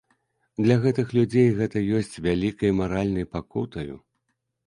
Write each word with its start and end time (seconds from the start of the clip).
Для 0.67 0.75
гэтых 0.85 1.11
людзей 1.17 1.49
гэта 1.59 1.83
ёсць 1.99 2.17
вялікай 2.27 2.73
маральнай 2.79 3.27
пакутаю. 3.35 3.95